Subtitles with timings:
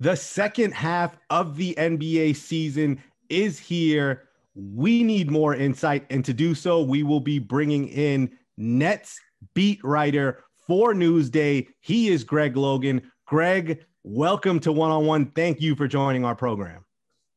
[0.00, 4.30] The second half of the NBA season is here.
[4.54, 6.06] We need more insight.
[6.08, 9.20] And to do so, we will be bringing in Nets
[9.52, 11.68] beat writer for Newsday.
[11.80, 13.12] He is Greg Logan.
[13.26, 15.26] Greg, welcome to One on One.
[15.32, 16.86] Thank you for joining our program.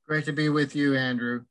[0.08, 1.44] Great to be with you, Andrew.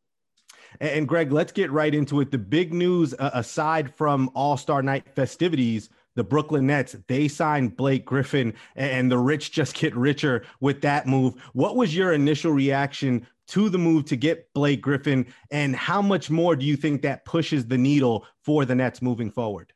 [0.80, 2.30] And Greg, let's get right into it.
[2.30, 7.76] The big news, uh, aside from All Star Night festivities, the Brooklyn Nets, they signed
[7.76, 11.34] Blake Griffin, and the rich just get richer with that move.
[11.52, 16.30] What was your initial reaction to the move to get Blake Griffin, and how much
[16.30, 19.72] more do you think that pushes the needle for the Nets moving forward?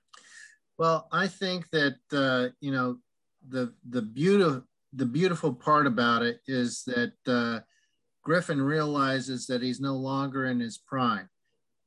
[0.78, 2.98] Well, I think that uh, you know
[3.48, 4.62] the the beautiful
[4.92, 7.60] the beautiful part about it is that uh,
[8.22, 11.28] Griffin realizes that he's no longer in his prime,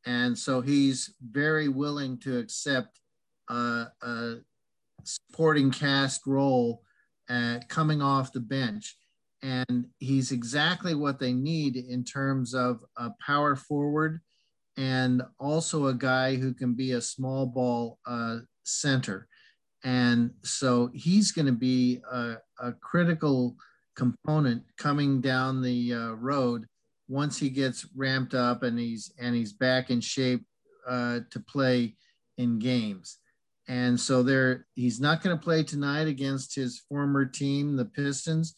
[0.05, 2.98] and so he's very willing to accept
[3.49, 4.35] uh, a
[5.03, 6.81] supporting cast role
[7.29, 8.95] uh, coming off the bench.
[9.41, 14.19] And he's exactly what they need in terms of a power forward
[14.77, 19.27] and also a guy who can be a small ball uh, center.
[19.83, 23.55] And so he's going to be a, a, critical
[23.95, 26.65] component coming down the uh, road
[27.07, 30.45] once he gets ramped up and he's and he's back in shape
[30.87, 31.95] uh, to play
[32.37, 33.19] in games
[33.69, 38.55] and so there he's not going to play tonight against his former team, the Pistons,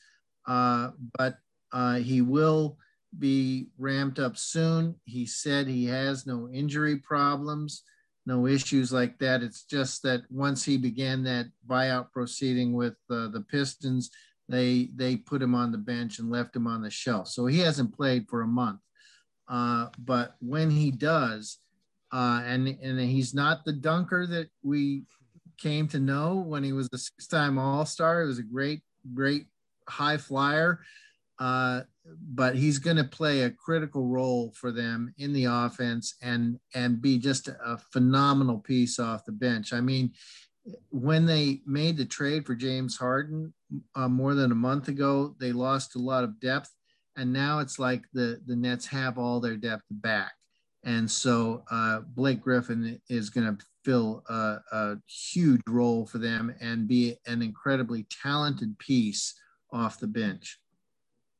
[0.47, 1.35] uh, but
[1.73, 2.77] uh, he will
[3.19, 4.95] be ramped up soon.
[5.03, 7.83] He said he has no injury problems,
[8.25, 9.43] no issues like that.
[9.43, 14.11] It's just that once he began that buyout proceeding with uh, the Pistons,
[14.47, 17.27] they they put him on the bench and left him on the shelf.
[17.27, 18.79] So he hasn't played for a month.
[19.49, 21.57] Uh, but when he does,
[22.11, 25.03] uh, and and he's not the dunker that we
[25.57, 28.21] came to know when he was a six-time All-Star.
[28.21, 28.81] He was a great,
[29.13, 29.45] great
[29.87, 30.79] high flyer,
[31.39, 31.81] uh,
[32.33, 37.01] but he's going to play a critical role for them in the offense and and
[37.01, 39.71] be just a phenomenal piece off the bench.
[39.71, 40.11] I mean,
[40.89, 43.53] when they made the trade for James Harden
[43.95, 46.71] uh, more than a month ago, they lost a lot of depth,
[47.15, 50.33] and now it's like the the Nets have all their depth back.
[50.83, 56.53] And so uh, Blake Griffin is going to fill a, a, huge role for them
[56.59, 59.35] and be an incredibly talented piece
[59.71, 60.59] off the bench.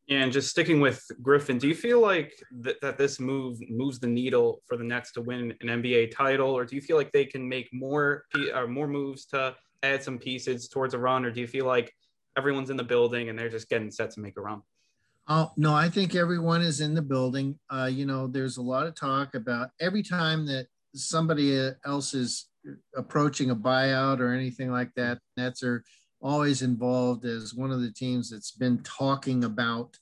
[0.09, 4.07] And just sticking with Griffin, do you feel like that, that this move moves the
[4.07, 7.25] needle for the Nets to win an NBA title, or do you feel like they
[7.25, 11.39] can make more uh, more moves to add some pieces towards a run, or do
[11.39, 11.93] you feel like
[12.37, 14.61] everyone's in the building and they're just getting set to make a run?
[15.27, 17.57] Oh, no, I think everyone is in the building.
[17.69, 22.47] Uh, you know, there's a lot of talk about every time that somebody else is
[22.95, 25.83] approaching a buyout or anything like that, Nets are
[26.21, 29.97] always involved as one of the teams that's been talking about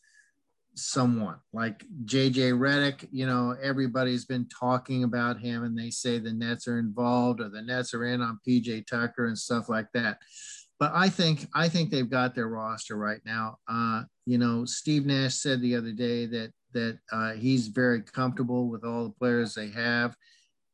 [0.76, 3.08] someone like JJ Redick.
[3.12, 7.50] You know, everybody's been talking about him and they say the Nets are involved or
[7.50, 10.20] the Nets are in on PJ Tucker and stuff like that
[10.80, 13.58] but I think I think they've got their roster right now.
[13.68, 18.70] Uh, you know, Steve Nash said the other day that that uh, he's very comfortable
[18.70, 20.16] with all the players they have,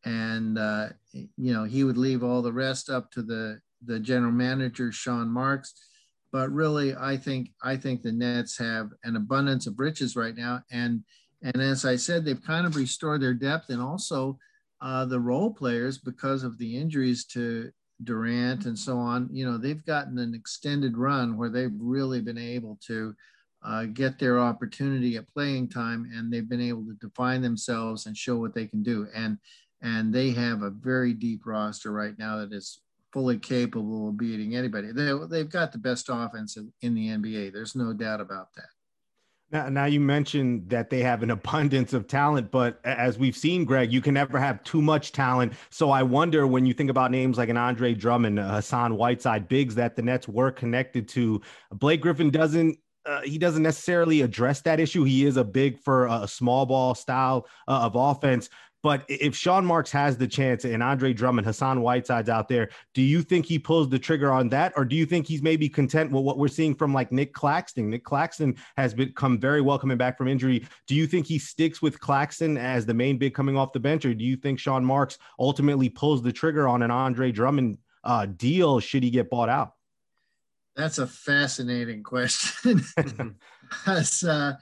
[0.03, 4.33] and uh, you know he would leave all the rest up to the the general
[4.33, 5.73] manager Sean Marks.
[6.33, 10.61] But really, I think I think the Nets have an abundance of riches right now,
[10.69, 11.05] and
[11.41, 14.37] and as I said, they've kind of restored their depth and also
[14.81, 17.71] uh, the role players because of the injuries to
[18.03, 22.37] Durant and so on, you know, they've gotten an extended run where they've really been
[22.37, 23.15] able to
[23.65, 28.15] uh, get their opportunity at playing time, and they've been able to define themselves and
[28.15, 29.07] show what they can do.
[29.15, 29.37] And
[29.81, 32.79] and they have a very deep roster right now that is
[33.11, 34.91] fully capable of beating anybody.
[34.91, 37.53] They, they've got the best offense in the NBA.
[37.53, 38.65] There's no doubt about that.
[39.51, 43.63] Now, now you mentioned that they have an abundance of talent, but as we've seen,
[43.63, 45.53] Greg, you can never have too much talent.
[45.69, 49.75] So I wonder when you think about names like an Andre Drummond, Hassan Whiteside, bigs
[49.75, 51.41] that the Nets were connected to.
[51.71, 55.03] Blake Griffin doesn't uh, he doesn't necessarily address that issue.
[55.03, 58.49] He is a big for a small ball style uh, of offense.
[58.85, 63.01] But if Sean Marks has the chance and Andre Drummond, Hassan Whiteside's out there, do
[63.01, 64.73] you think he pulls the trigger on that?
[64.77, 67.89] Or do you think he's maybe content with what we're seeing from like Nic Claxton?
[67.89, 70.67] Nic Claxton has become very well coming back from injury.
[70.85, 74.05] Do you think he sticks with Claxton as the main big coming off the bench?
[74.05, 78.27] Or do you think Sean Marks ultimately pulls the trigger on an Andre Drummond uh,
[78.27, 79.74] deal should he get bought out?
[80.75, 82.83] That's a fascinating question.
[83.69, 84.53] because, uh,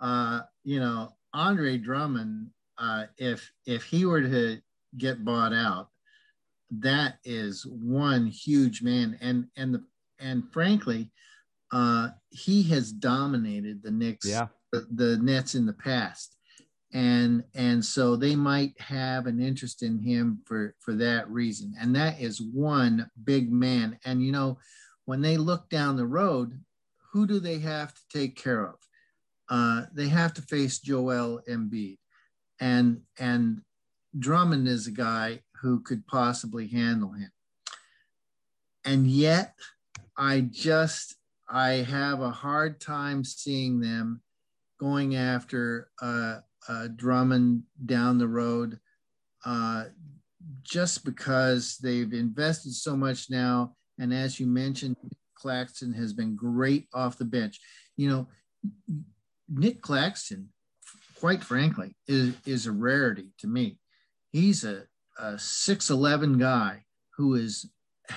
[0.00, 4.58] uh, you know, Andre Drummond uh, if if he were to
[4.98, 5.88] get bought out,
[6.70, 9.18] that is one huge man.
[9.20, 9.84] And and the
[10.18, 11.10] and frankly,
[11.72, 14.46] uh, he has dominated the Knicks, yeah.
[14.72, 16.36] the, the Nets in the past,
[16.92, 21.74] and and so they might have an interest in him for for that reason.
[21.80, 23.98] And that is one big man.
[24.04, 24.58] And you know,
[25.06, 26.60] when they look down the road,
[27.12, 28.74] who do they have to take care of?
[29.48, 31.98] Uh, they have to face Joel Embiid,
[32.60, 33.62] and and
[34.18, 37.30] Drummond is a guy who could possibly handle him.
[38.84, 39.54] And yet,
[40.16, 41.16] I just
[41.48, 44.20] I have a hard time seeing them
[44.80, 48.80] going after uh, uh, Drummond down the road,
[49.44, 49.84] uh,
[50.62, 53.75] just because they've invested so much now.
[53.98, 54.96] And as you mentioned,
[55.34, 57.60] Claxton has been great off the bench.
[57.96, 58.28] You know,
[59.48, 60.48] Nic Claxton,
[61.18, 63.78] quite frankly, is, is a rarity to me.
[64.32, 64.84] He's a,
[65.18, 66.84] a 6'11 guy
[67.16, 67.70] who is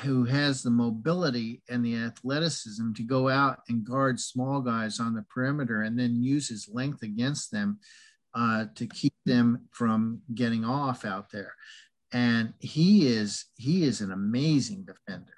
[0.04, 5.16] who has the mobility and the athleticism to go out and guard small guys on
[5.16, 7.80] the perimeter and then use his length against them
[8.36, 11.56] uh, to keep them from getting off out there.
[12.12, 15.34] And he is he is an amazing defender.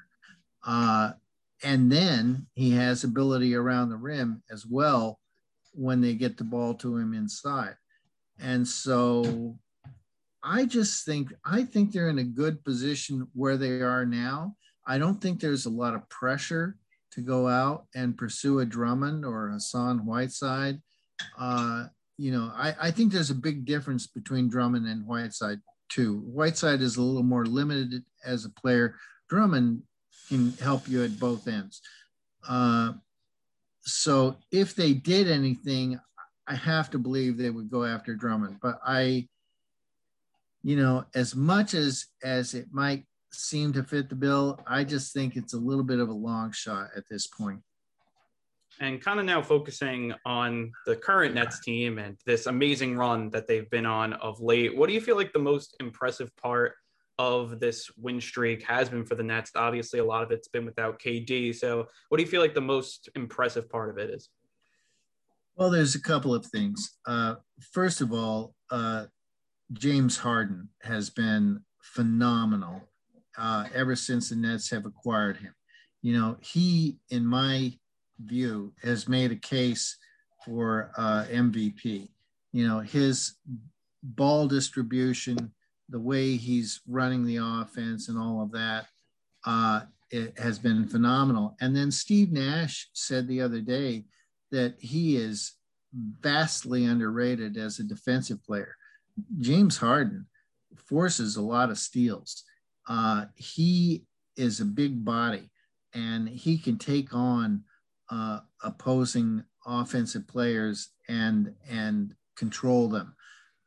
[0.65, 1.11] Uh,
[1.63, 5.19] and then he has ability around the rim as well
[5.73, 7.75] when they get the ball to him inside.
[8.39, 9.57] And so
[10.43, 14.55] I just think I think they're in a good position where they are now.
[14.87, 16.77] I don't think there's a lot of pressure
[17.11, 20.81] to go out and pursue a Drummond or Hassan Whiteside.
[21.37, 21.85] Uh,
[22.17, 25.59] you know, I, I think there's a big difference between Drummond and Whiteside
[25.89, 26.19] too.
[26.25, 28.95] Whiteside is a little more limited as a player.
[29.29, 29.83] Drummond
[30.29, 31.81] can help you at both ends.
[32.47, 32.93] Uh,
[33.81, 35.99] so if they did anything,
[36.47, 38.57] I have to believe they would go after Drummond.
[38.61, 39.27] But I
[40.63, 45.13] you know, as much as as it might seem to fit the bill, I just
[45.13, 47.61] think it's a little bit of a long shot at this point.
[48.79, 53.47] And kind of now focusing on the current Nets team and this amazing run that
[53.47, 56.73] they've been on of late, what do you feel like the most impressive part
[57.21, 59.51] of this win streak has been for the Nets?
[59.55, 61.55] Obviously, a lot of it's been without KD.
[61.55, 64.29] So, what do you feel like the most impressive part of it is?
[65.55, 66.97] Well, there's a couple of things.
[67.05, 67.35] Uh,
[67.71, 69.05] first of all, uh,
[69.73, 72.81] James Harden has been phenomenal
[73.37, 75.53] uh, ever since the Nets have acquired him.
[76.01, 77.73] You know, he, in my
[78.19, 79.97] view, has made a case
[80.43, 82.09] for uh, MVP.
[82.51, 83.35] You know, his
[84.03, 85.51] ball distribution,
[85.91, 88.87] the way he's running the offense, and all of that,
[89.45, 91.55] uh, it has been phenomenal.
[91.61, 94.05] And then Steve Nash said the other day
[94.51, 95.53] that he is
[95.93, 98.75] vastly underrated as a defensive player.
[99.39, 100.25] James Harden
[100.75, 102.43] forces a lot of steals.
[102.87, 104.05] Uh, he
[104.37, 105.51] is a big body
[105.93, 107.63] and he can take on
[108.09, 113.15] uh, opposing offensive players and and control them.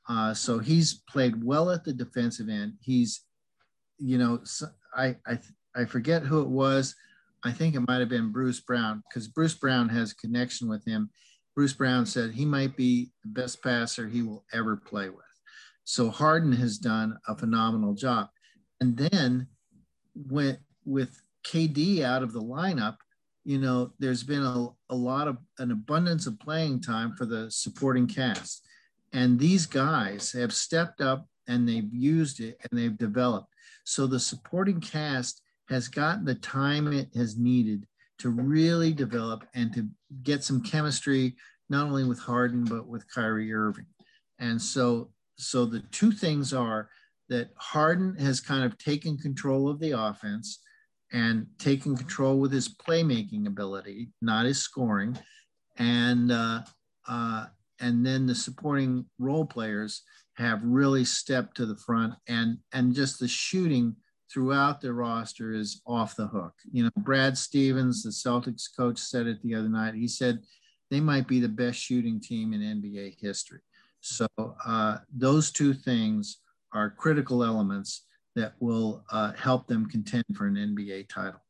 [0.08, 2.74] Uh, so he's played well at the defensive end.
[2.80, 3.22] He's,
[3.98, 4.42] you know,
[4.96, 5.38] I I
[5.74, 6.94] I forget who it was.
[7.44, 10.84] I think it might have been Bruce Brown because Bruce Brown has a connection with
[10.84, 11.10] him.
[11.54, 15.18] Bruce Brown said he might be the best passer he will ever play with.
[15.84, 18.28] So Harden has done a phenomenal job.
[18.80, 19.46] And then
[20.14, 22.96] with, with KD out of the lineup,
[23.44, 27.50] you know, there's been a, a lot of an abundance of playing time for the
[27.50, 28.66] supporting cast.
[29.14, 33.48] And these guys have stepped up and they've used it and they've developed.
[33.84, 37.86] So the supporting cast has gotten the time it has needed
[38.18, 39.88] to really develop and to
[40.22, 41.36] get some chemistry,
[41.70, 43.86] not only with Harden, but with Kyrie Irving.
[44.38, 46.88] And so so the two things are
[47.28, 50.60] that Harden has kind of taken control of the offense
[51.12, 55.16] and taken control with his playmaking ability, not his scoring,
[55.76, 56.62] and uh,
[57.08, 57.46] uh,
[57.80, 60.02] and then the supporting role players
[60.34, 63.96] have really stepped to the front, and and just the shooting
[64.32, 66.54] throughout the roster is off the hook.
[66.72, 69.94] You know, Brad Stevens, the Celtics coach, said it the other night.
[69.94, 70.40] He said
[70.90, 73.60] they might be the best shooting team in NBA history.
[74.00, 74.26] So
[74.66, 76.38] uh, those two things
[76.72, 78.04] are critical elements
[78.34, 81.40] that will uh, help them contend for an NBA title.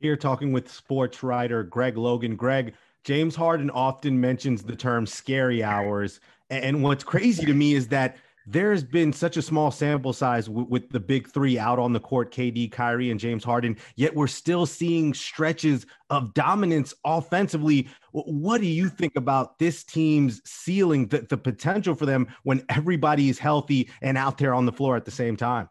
[0.00, 2.34] Here, talking with sports writer Greg Logan.
[2.34, 6.20] Greg, James Harden often mentions the term scary hours.
[6.50, 8.16] And what's crazy to me is that
[8.46, 12.00] there's been such a small sample size w- with the big three out on the
[12.00, 17.88] court KD, Kyrie, and James Harden, yet we're still seeing stretches of dominance offensively.
[18.12, 23.28] What do you think about this team's ceiling, the, the potential for them when everybody
[23.28, 25.68] is healthy and out there on the floor at the same time?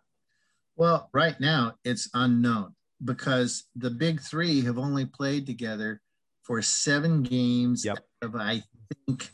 [0.77, 6.01] Well, right now it's unknown because the big three have only played together
[6.49, 7.99] for seven games yep.
[8.23, 8.63] of I
[9.05, 9.29] think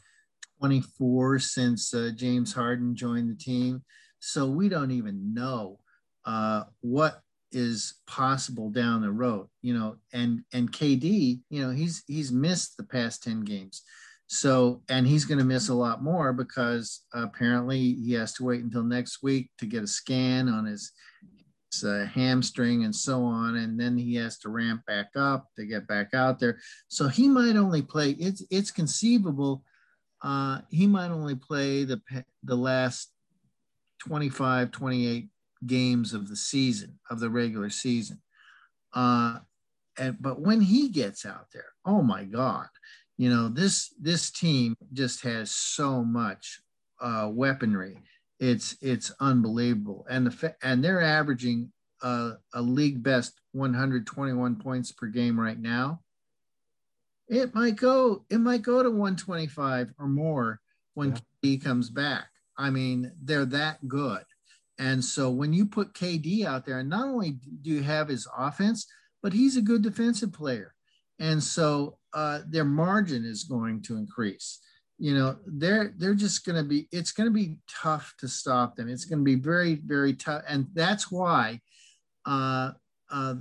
[0.59, 3.85] 24 since uh, James Harden joined the team.
[4.19, 5.79] So we don't even know
[6.25, 7.21] uh, what
[7.53, 12.75] is possible down the road, you know, and and KD, you know, he's he's missed
[12.75, 13.83] the past 10 games.
[14.27, 18.61] So, and he's going to miss a lot more because apparently he has to wait
[18.61, 20.91] until next week to get a scan on his,
[21.21, 21.34] his
[21.83, 23.57] uh, hamstring and so on.
[23.57, 26.59] And then he has to ramp back up to get back out there.
[26.87, 29.63] So he might only play, it's, it's conceivable.
[30.23, 32.01] Uh, he might only play the,
[32.43, 33.11] the last
[33.99, 35.27] 25, 28
[35.65, 38.21] games of the season, of the regular season.
[38.93, 39.39] Uh,
[39.97, 42.67] and, but when he gets out there, oh my God,
[43.17, 46.59] you know this this team just has so much
[46.99, 47.97] uh, weaponry.
[48.39, 55.07] It's it's unbelievable, and the and they're averaging a, a league best 121 points per
[55.07, 56.01] game right now.
[57.27, 60.59] It might go it might go to 125 or more
[60.93, 61.17] when yeah.
[61.43, 62.25] KD comes back.
[62.57, 64.23] I mean, they're that good.
[64.77, 68.27] And so when you put KD out there, and not only do you have his
[68.37, 68.85] offense,
[69.23, 70.73] but he's a good defensive player.
[71.19, 74.59] And so uh, their margin is going to increase.
[74.97, 76.87] You know, they're they're just going to be.
[76.91, 78.89] It's going to be tough to stop them.
[78.89, 81.59] It's going to be very very tough, and that's why
[82.25, 82.71] uh,
[83.11, 83.35] uh,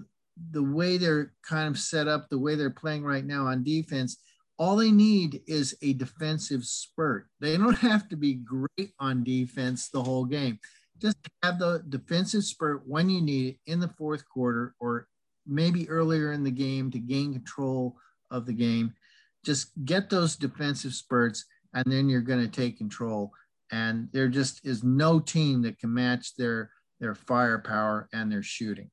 [0.50, 4.18] the way they're kind of set up, the way they're playing right now on defense,
[4.58, 7.26] all they need is a defensive spurt.
[7.40, 10.58] They don't have to be great on defense the whole game.
[11.00, 15.08] Just have the defensive spurt when you need it in the fourth quarter or
[15.46, 17.96] maybe earlier in the game to gain control
[18.30, 18.94] of the game.
[19.44, 23.32] Just get those defensive spurts, and then you're going to take control.
[23.70, 26.70] And there just is no team that can match their
[27.00, 28.90] their firepower and their shooting.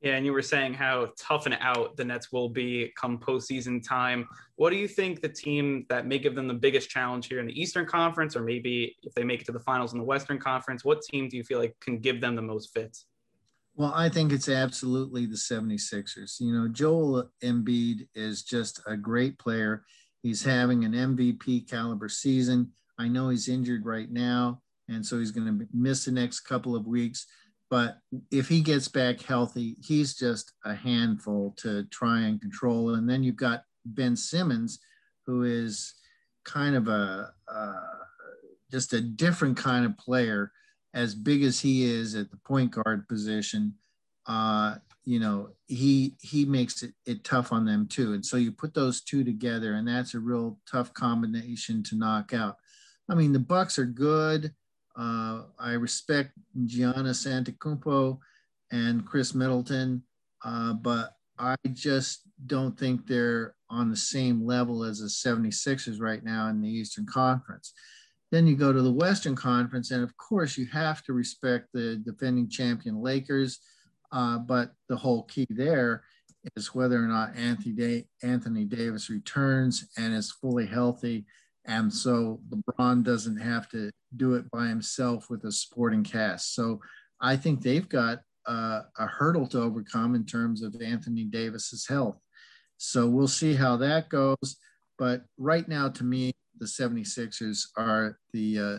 [0.00, 3.82] Yeah, and you were saying how tough and out the Nets will be come postseason
[3.82, 4.28] time.
[4.56, 7.46] What do you think the team that may give them the biggest challenge here in
[7.46, 10.38] the Eastern Conference, or maybe if they make it to the finals in the Western
[10.38, 13.06] Conference, what team do you feel like can give them the most fits?
[13.76, 16.40] Well, I think it's absolutely the 76ers.
[16.40, 19.84] You know, Joel Embiid is just a great player.
[20.22, 22.70] He's having an MVP caliber season.
[22.98, 26.76] I know he's injured right now, and so he's going to miss the next couple
[26.76, 27.26] of weeks.
[27.68, 27.98] But
[28.30, 32.94] if he gets back healthy, he's just a handful to try and control.
[32.94, 34.78] And then you've got Ben Simmons,
[35.26, 35.94] who is
[36.44, 37.80] kind of a uh,
[38.70, 40.52] just a different kind of player
[40.94, 43.74] as big as he is at the point guard position,
[44.26, 48.14] uh, you know, he he makes it, it tough on them too.
[48.14, 52.32] And so you put those two together, and that's a real tough combination to knock
[52.32, 52.56] out.
[53.10, 54.54] I mean, the Bucks are good.
[54.96, 58.18] Uh, I respect Giannis Antetokounmpo
[58.70, 60.02] and Khris Middleton,
[60.44, 66.22] uh, but I just don't think they're on the same level as the 76ers right
[66.22, 67.72] now in the Eastern Conference.
[68.34, 72.02] Then you go to the Western Conference, and of course, you have to respect the
[72.04, 73.60] defending champion Lakers.
[74.10, 76.02] Uh, but the whole key there
[76.56, 81.26] is whether or not Anthony, Anthony Davis returns and is fully healthy.
[81.64, 86.56] And so LeBron doesn't have to do it by himself with a supporting cast.
[86.56, 86.80] So
[87.20, 92.18] I think they've got uh, a hurdle to overcome in terms of Anthony Davis's health.
[92.78, 94.56] So we'll see how that goes.
[94.98, 98.78] But right now, to me, the 76ers are the uh,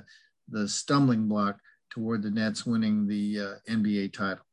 [0.50, 4.44] the stumbling block toward the Nets winning the uh, NBA title.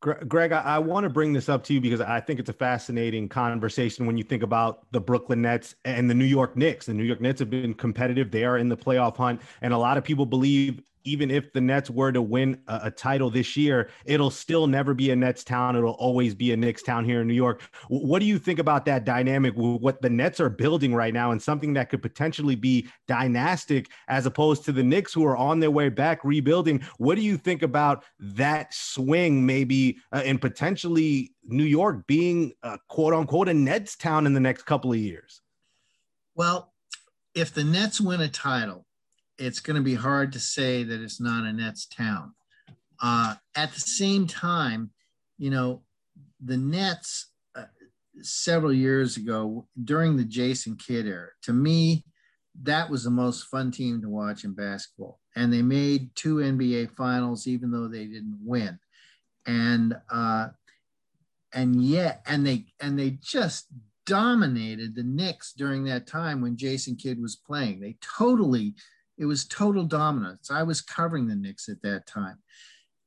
[0.00, 2.54] Greg, I, I want to bring this up to you because I think it's a
[2.54, 6.86] fascinating conversation when you think about the Brooklyn Nets and the New York Knicks.
[6.86, 8.30] The New York Knicks have been competitive.
[8.30, 9.40] They are in the playoff hunt.
[9.62, 12.90] And a lot of people believe even if the Nets were to win a, a,
[12.90, 15.76] title this year, it'll still never be a Nets town.
[15.76, 17.62] It'll always be a Knicks town here in New York.
[17.88, 19.54] What do you think about that dynamic?
[19.54, 24.26] What the Nets are building right now, and something that could potentially be dynastic, as
[24.26, 26.82] opposed to the Knicks who are on their way back rebuilding.
[26.98, 32.78] What do you think about that swing, maybe, uh, and potentially New York being a
[32.88, 35.40] quote unquote a Nets town in the next couple of years?
[36.34, 36.72] Well,
[37.34, 38.85] if the Nets win a title,
[39.38, 42.34] it's going to be hard to say that it's not a Nets town.
[43.00, 44.90] Uh, at the same time,
[45.38, 45.82] you know,
[46.42, 47.64] the Nets uh,
[48.22, 52.04] several years ago during the Jason Kidd era, to me,
[52.62, 55.20] that was the most fun team to watch in basketball.
[55.34, 58.78] And they made two NBA finals, even though they didn't win.
[59.46, 60.48] And, uh,
[61.52, 63.66] and yet, and they, and they just
[64.06, 67.80] dominated the Knicks during that time when Jason Kidd was playing.
[67.80, 68.74] They totally
[69.18, 70.50] it was total dominance.
[70.50, 72.38] I was covering the Knicks at that time,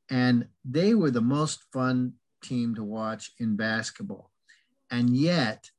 [0.10, 2.14] and they were the most fun
[2.44, 4.32] team to watch in basketball.
[4.92, 5.70] And yet,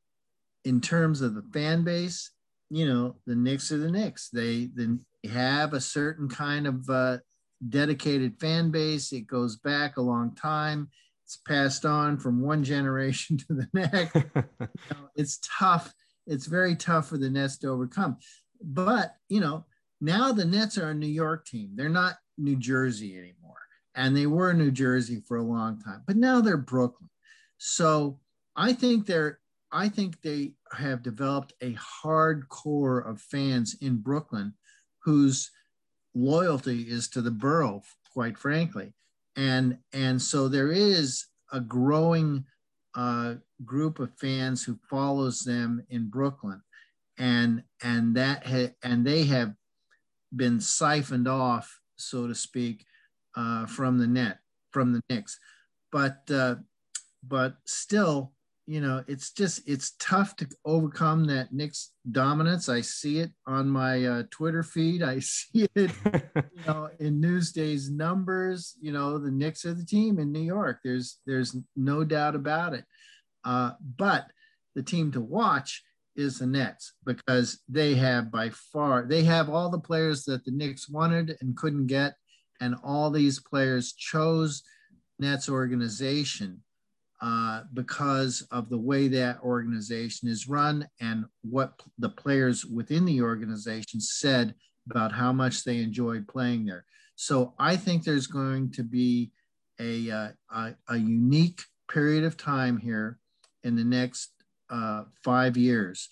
[0.64, 2.30] in terms of the fan base,
[2.70, 4.28] you know, the Knicks are the Knicks.
[4.28, 7.18] They then have a certain kind of uh,
[7.68, 9.12] dedicated fan base.
[9.12, 10.88] It goes back a long time.
[11.24, 14.14] It's passed on from one generation to the next.
[14.36, 14.42] you
[14.90, 15.92] know, it's tough.
[16.26, 18.18] It's very tough for the Nets to overcome.
[18.62, 19.64] But, you know,
[20.00, 21.72] now the Nets are a New York team.
[21.74, 23.36] They're not New Jersey anymore.
[23.94, 27.10] And they were New Jersey for a long time, but now they're Brooklyn.
[27.58, 28.18] So
[28.56, 29.40] I think they're
[29.72, 34.54] I think they have developed a hard core of fans in Brooklyn
[35.04, 35.50] whose
[36.14, 38.92] loyalty is to the borough, quite frankly.
[39.36, 42.44] And, and so there is a growing
[42.94, 46.60] uh, group of fans who follows them in Brooklyn.
[47.18, 49.54] And, and that ha- and they have
[50.34, 52.84] been siphoned off, so to speak,
[53.36, 54.38] uh, from the net,
[54.70, 55.38] from the Knicks.
[55.92, 56.56] But, uh,
[57.22, 58.32] but still,
[58.70, 62.68] you know, it's just it's tough to overcome that Knicks dominance.
[62.68, 65.02] I see it on my uh, Twitter feed.
[65.02, 65.90] I see it,
[66.36, 68.76] you know, in Newsday's numbers.
[68.80, 70.78] You know, the Knicks are the team in New York.
[70.84, 72.84] There's there's no doubt about it.
[73.44, 74.26] Uh, but
[74.76, 75.82] the team to watch
[76.16, 80.50] is the Nets because they have by far they have all the players that the
[80.50, 82.14] Knicks wanted and couldn't get,
[82.60, 84.62] and all these players chose
[85.18, 86.62] Nets organization
[87.22, 93.20] uh, because of the way that organization is run and what the players within the
[93.20, 94.54] organization said
[94.88, 96.84] about how much they enjoyed playing there.
[97.16, 99.32] So I think there's going to be
[99.78, 103.18] a, uh, a, a, unique period of time here
[103.64, 104.32] in the next
[104.70, 106.08] uh, five years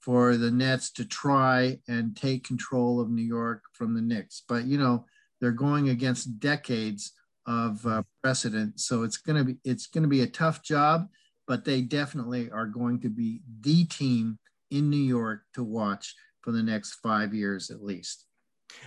[0.00, 4.42] for the Nets to try and take control of New York from the Knicks.
[4.48, 5.04] But, you know,
[5.40, 7.12] they're going against decades
[7.46, 8.80] of uh, precedent.
[8.80, 11.08] So it's going to be it's going to be a tough job,
[11.46, 14.38] but they definitely are going to be the team
[14.70, 18.26] in New York to watch for the next five years at least.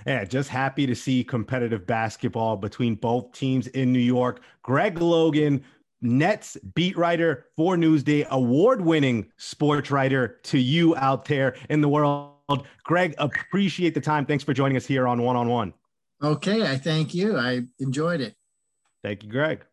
[0.08, 4.42] Yeah, just happy to see competitive basketball between both teams in New York.
[4.62, 5.62] Greg Logan,
[6.04, 11.90] Nets beat writer for Newsday, award winning sports writer to you out there in the
[11.90, 12.32] world.
[12.84, 14.26] Greg, appreciate the time.
[14.26, 15.74] Thanks for joining us here on One on One.
[16.22, 17.38] Okay, I thank you.
[17.38, 18.36] I enjoyed it.
[19.02, 19.66] Thank you, Greg.